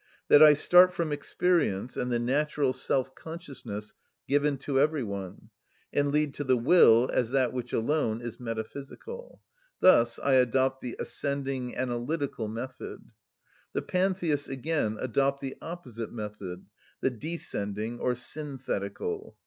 That 0.29 0.41
I 0.41 0.55
start 0.55 0.91
from 0.93 1.11
experience 1.11 1.95
and 1.95 2.11
the 2.11 2.17
natural 2.17 2.73
self‐consciousness 2.73 3.93
given 4.27 4.57
to 4.65 4.79
every 4.79 5.03
one, 5.03 5.51
and 5.93 6.11
lead 6.11 6.33
to 6.33 6.43
the 6.43 6.57
will 6.57 7.07
as 7.13 7.29
that 7.29 7.53
which 7.53 7.71
alone 7.71 8.19
is 8.19 8.39
metaphysical; 8.39 9.43
thus 9.79 10.17
I 10.17 10.33
adopt 10.33 10.81
the 10.81 10.95
ascending, 10.97 11.77
analytical 11.77 12.47
method. 12.47 13.11
The 13.73 13.83
Pantheists, 13.83 14.47
again, 14.49 14.97
adopt 14.99 15.39
the 15.39 15.55
opposite 15.61 16.11
method, 16.11 16.65
the 17.01 17.11
descending 17.11 17.99
or 17.99 18.15
synthetical. 18.15 19.37